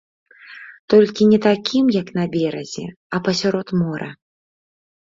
Толькі 0.93 1.27
не 1.33 1.39
на 1.39 1.43
такім, 1.47 1.85
які 1.99 2.13
на 2.19 2.25
беразе, 2.37 2.85
а 3.17 3.25
пасярод 3.31 3.67
мора. 3.85 4.09